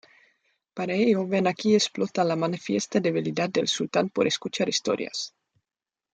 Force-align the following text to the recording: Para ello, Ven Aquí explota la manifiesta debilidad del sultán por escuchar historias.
Para 0.73 0.95
ello, 0.95 1.27
Ven 1.27 1.45
Aquí 1.45 1.75
explota 1.75 2.23
la 2.23 2.35
manifiesta 2.35 2.99
debilidad 2.99 3.51
del 3.51 3.67
sultán 3.67 4.09
por 4.09 4.25
escuchar 4.25 4.67
historias. 4.67 5.35